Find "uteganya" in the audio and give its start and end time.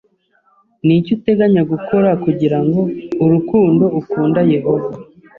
1.17-1.61